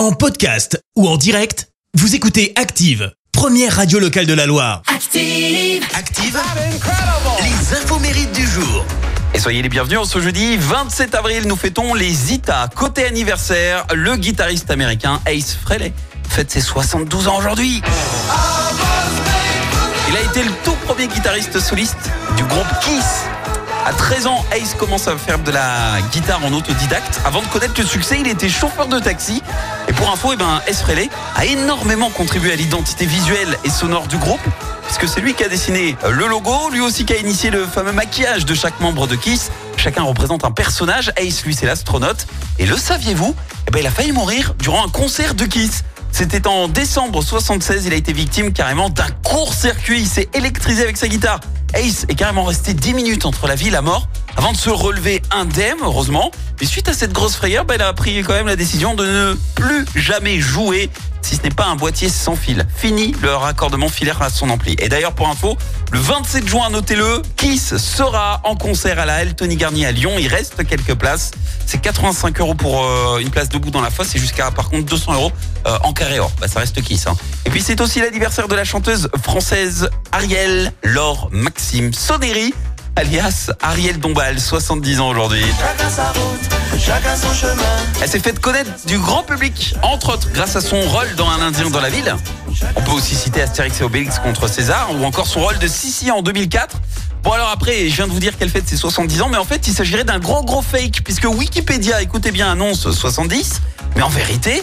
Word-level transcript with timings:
En 0.00 0.12
podcast 0.12 0.82
ou 0.96 1.06
en 1.06 1.18
direct, 1.18 1.68
vous 1.92 2.14
écoutez 2.14 2.54
Active, 2.56 3.12
première 3.32 3.76
radio 3.76 3.98
locale 3.98 4.24
de 4.24 4.32
la 4.32 4.46
Loire. 4.46 4.80
Active. 4.86 5.84
Active, 5.94 6.40
les 7.42 7.76
infos 7.76 7.98
mérites 7.98 8.32
du 8.32 8.46
jour. 8.46 8.86
Et 9.34 9.38
soyez 9.38 9.60
les 9.60 9.68
bienvenus 9.68 9.98
en 9.98 10.06
ce 10.06 10.18
jeudi 10.18 10.56
27 10.56 11.14
avril, 11.14 11.46
nous 11.46 11.54
fêtons 11.54 11.92
les 11.92 12.32
Ita. 12.32 12.70
Côté 12.74 13.04
anniversaire, 13.04 13.86
le 13.92 14.16
guitariste 14.16 14.70
américain 14.70 15.20
Ace 15.26 15.54
Frehley 15.54 15.92
fête 16.30 16.50
ses 16.50 16.62
72 16.62 17.28
ans 17.28 17.36
aujourd'hui. 17.36 17.82
Il 20.08 20.16
a 20.16 20.22
été 20.22 20.42
le 20.42 20.52
tout 20.64 20.76
premier 20.86 21.08
guitariste 21.08 21.60
soliste 21.60 22.10
du 22.38 22.44
groupe 22.44 22.72
Kiss. 22.80 23.26
À 23.86 23.94
13 23.94 24.26
ans, 24.26 24.44
Ace 24.52 24.74
commence 24.74 25.08
à 25.08 25.16
faire 25.16 25.38
de 25.38 25.50
la 25.50 26.00
guitare 26.12 26.44
en 26.44 26.52
autodidacte. 26.52 27.20
Avant 27.24 27.40
de 27.40 27.46
connaître 27.46 27.74
le 27.78 27.86
succès, 27.86 28.18
il 28.20 28.28
était 28.28 28.50
chauffeur 28.50 28.88
de 28.88 28.98
taxi. 28.98 29.42
Et 29.88 29.92
pour 29.94 30.10
info, 30.10 30.30
eh 30.34 30.36
ben, 30.36 30.60
a 31.34 31.44
énormément 31.46 32.10
contribué 32.10 32.52
à 32.52 32.56
l'identité 32.56 33.06
visuelle 33.06 33.56
et 33.64 33.70
sonore 33.70 34.06
du 34.06 34.18
groupe, 34.18 34.40
puisque 34.84 35.08
c'est 35.08 35.22
lui 35.22 35.32
qui 35.32 35.44
a 35.44 35.48
dessiné 35.48 35.96
le 36.08 36.26
logo, 36.26 36.68
lui 36.70 36.80
aussi 36.80 37.06
qui 37.06 37.14
a 37.14 37.16
initié 37.16 37.50
le 37.50 37.64
fameux 37.64 37.92
maquillage 37.92 38.44
de 38.44 38.52
chaque 38.54 38.78
membre 38.80 39.06
de 39.06 39.16
Kiss. 39.16 39.50
Chacun 39.78 40.02
représente 40.02 40.44
un 40.44 40.50
personnage. 40.50 41.10
Ace, 41.16 41.42
lui, 41.44 41.54
c'est 41.54 41.66
l'astronaute. 41.66 42.26
Et 42.58 42.66
le 42.66 42.76
saviez-vous? 42.76 43.34
Eh 43.66 43.70
ben, 43.70 43.78
Il 43.78 43.86
a 43.86 43.90
failli 43.90 44.12
mourir 44.12 44.54
durant 44.58 44.84
un 44.84 44.90
concert 44.90 45.34
de 45.34 45.46
Kiss. 45.46 45.84
C'était 46.12 46.46
en 46.46 46.68
décembre 46.68 47.22
76, 47.22 47.86
il 47.86 47.92
a 47.92 47.96
été 47.96 48.12
victime 48.12 48.52
carrément 48.52 48.90
d'un 48.90 49.08
court-circuit. 49.24 50.00
Il 50.00 50.08
s'est 50.08 50.28
électrisé 50.34 50.82
avec 50.82 50.98
sa 50.98 51.08
guitare. 51.08 51.40
Ace 51.74 52.06
est 52.08 52.14
carrément 52.14 52.44
resté 52.44 52.74
10 52.74 52.94
minutes 52.94 53.26
entre 53.26 53.46
la 53.46 53.54
vie 53.54 53.68
et 53.68 53.70
la 53.70 53.82
mort 53.82 54.08
avant 54.40 54.52
de 54.52 54.56
se 54.56 54.70
relever 54.70 55.20
indemne, 55.30 55.76
heureusement. 55.82 56.30
Mais 56.62 56.66
suite 56.66 56.88
à 56.88 56.94
cette 56.94 57.12
grosse 57.12 57.36
frayeur, 57.36 57.66
bah, 57.66 57.74
il 57.74 57.82
a 57.82 57.92
pris 57.92 58.22
quand 58.22 58.32
même 58.32 58.46
la 58.46 58.56
décision 58.56 58.94
de 58.94 59.04
ne 59.04 59.34
plus 59.54 59.84
jamais 59.94 60.40
jouer 60.40 60.88
si 61.20 61.36
ce 61.36 61.42
n'est 61.42 61.50
pas 61.50 61.66
un 61.66 61.76
boîtier 61.76 62.08
sans 62.08 62.36
fil. 62.36 62.66
Fini 62.74 63.14
le 63.20 63.34
raccordement 63.34 63.90
filaire 63.90 64.22
à 64.22 64.30
son 64.30 64.48
ampli. 64.48 64.76
Et 64.78 64.88
d'ailleurs, 64.88 65.12
pour 65.12 65.28
info, 65.28 65.58
le 65.92 65.98
27 65.98 66.48
juin, 66.48 66.70
notez-le, 66.70 67.20
Kiss 67.36 67.76
sera 67.76 68.40
en 68.44 68.56
concert 68.56 68.98
à 68.98 69.04
la 69.04 69.26
Tony 69.26 69.56
Garnier 69.56 69.84
à 69.84 69.92
Lyon. 69.92 70.12
Il 70.18 70.28
reste 70.28 70.66
quelques 70.66 70.94
places. 70.94 71.32
C'est 71.66 71.82
85 71.82 72.40
euros 72.40 72.54
pour 72.54 72.82
euh, 72.82 73.18
une 73.18 73.28
place 73.28 73.50
debout 73.50 73.70
dans 73.70 73.82
la 73.82 73.90
fosse 73.90 74.14
et 74.14 74.18
jusqu'à 74.18 74.50
par 74.50 74.70
contre 74.70 74.86
200 74.86 75.12
euros 75.12 75.32
euh, 75.66 75.76
en 75.84 75.92
carré 75.92 76.18
or. 76.18 76.32
Bah, 76.40 76.48
ça 76.48 76.60
reste 76.60 76.80
Kiss. 76.80 77.06
Hein. 77.06 77.14
Et 77.44 77.50
puis 77.50 77.60
c'est 77.60 77.80
aussi 77.82 78.00
l'anniversaire 78.00 78.48
de 78.48 78.54
la 78.54 78.64
chanteuse 78.64 79.10
française 79.22 79.90
Ariel 80.12 80.72
Laure 80.82 81.28
Maxime 81.30 81.92
Sonnery 81.92 82.54
alias 82.96 83.50
Ariel 83.60 83.98
Dombal, 83.98 84.40
70 84.40 85.00
ans 85.00 85.08
aujourd'hui. 85.08 85.44
Elle 88.00 88.08
s'est 88.08 88.18
faite 88.20 88.40
connaître 88.40 88.70
du 88.86 88.98
grand 88.98 89.22
public, 89.22 89.74
entre 89.82 90.14
autres 90.14 90.28
grâce 90.32 90.56
à 90.56 90.60
son 90.60 90.80
rôle 90.80 91.14
dans 91.16 91.28
Un 91.28 91.40
Indien 91.40 91.70
dans 91.70 91.80
la 91.80 91.90
ville. 91.90 92.14
On 92.76 92.82
peut 92.82 92.92
aussi 92.92 93.14
citer 93.14 93.42
Astérix 93.42 93.80
et 93.80 93.84
Obélix 93.84 94.18
contre 94.18 94.48
César, 94.48 94.90
ou 94.94 95.04
encore 95.04 95.26
son 95.26 95.40
rôle 95.40 95.58
de 95.58 95.66
Sissi 95.66 96.10
en 96.10 96.22
2004. 96.22 96.76
Bon 97.22 97.32
alors 97.32 97.50
après, 97.50 97.88
je 97.88 97.96
viens 97.96 98.06
de 98.06 98.12
vous 98.12 98.20
dire 98.20 98.36
qu'elle 98.38 98.48
fête 98.48 98.66
ses 98.66 98.76
70 98.76 99.22
ans, 99.22 99.28
mais 99.28 99.36
en 99.36 99.44
fait 99.44 99.66
il 99.68 99.74
s'agirait 99.74 100.04
d'un 100.04 100.18
gros 100.18 100.42
gros 100.42 100.62
fake, 100.62 101.02
puisque 101.04 101.24
Wikipédia, 101.26 102.00
écoutez 102.00 102.30
bien, 102.30 102.50
annonce 102.50 102.90
70, 102.90 103.60
mais 103.96 104.02
en 104.02 104.08
vérité, 104.08 104.62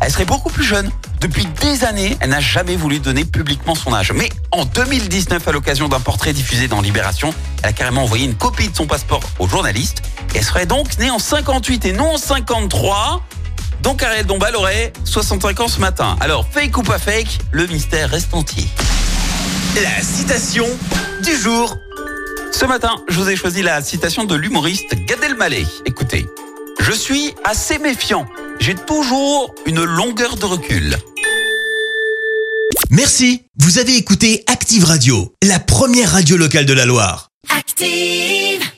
elle 0.00 0.10
serait 0.10 0.24
beaucoup 0.24 0.50
plus 0.50 0.64
jeune. 0.64 0.90
Depuis 1.20 1.46
des 1.60 1.84
années, 1.84 2.16
elle 2.20 2.30
n'a 2.30 2.40
jamais 2.40 2.76
voulu 2.76 2.98
donner 2.98 3.24
publiquement 3.24 3.74
son 3.74 3.92
âge. 3.92 4.12
Mais 4.12 4.30
en 4.50 4.64
2019, 4.64 5.46
à 5.46 5.52
l'occasion 5.52 5.88
d'un 5.88 6.00
portrait 6.00 6.32
diffusé 6.32 6.68
dans 6.68 6.80
Libération, 6.80 7.34
elle 7.62 7.70
a 7.70 7.72
carrément 7.72 8.04
envoyé 8.04 8.24
une 8.24 8.34
copie 8.34 8.68
de 8.68 8.76
son 8.76 8.86
passeport 8.86 9.20
au 9.38 9.46
journaliste. 9.46 10.02
Elle 10.34 10.44
serait 10.44 10.66
donc 10.66 10.98
née 10.98 11.10
en 11.10 11.18
58 11.18 11.84
et 11.84 11.92
non 11.92 12.14
en 12.14 12.18
53. 12.18 13.22
Donc 13.82 14.02
Ariel 14.02 14.26
Dombal 14.26 14.56
aurait 14.56 14.92
65 15.04 15.60
ans 15.60 15.68
ce 15.68 15.80
matin. 15.80 16.16
Alors, 16.20 16.46
fake 16.50 16.76
ou 16.78 16.82
pas 16.82 16.98
fake, 16.98 17.38
le 17.52 17.66
mystère 17.66 18.10
reste 18.10 18.32
entier. 18.32 18.66
La 19.76 20.02
citation 20.02 20.66
du 21.22 21.36
jour. 21.36 21.76
Ce 22.52 22.64
matin, 22.64 22.96
je 23.08 23.18
vous 23.18 23.30
ai 23.30 23.36
choisi 23.36 23.62
la 23.62 23.80
citation 23.82 24.24
de 24.24 24.34
l'humoriste 24.34 24.94
Gad 25.06 25.22
Elmaleh. 25.22 25.66
Écoutez, 25.86 26.26
je 26.80 26.92
suis 26.92 27.34
assez 27.44 27.78
méfiant. 27.78 28.26
J'ai 28.60 28.74
toujours 28.74 29.54
une 29.64 29.82
longueur 29.82 30.36
de 30.36 30.44
recul. 30.44 30.96
Merci, 32.90 33.44
vous 33.58 33.78
avez 33.78 33.96
écouté 33.96 34.44
Active 34.46 34.84
Radio, 34.84 35.34
la 35.42 35.58
première 35.58 36.12
radio 36.12 36.36
locale 36.36 36.66
de 36.66 36.74
la 36.74 36.84
Loire. 36.84 37.30
Active. 37.48 38.69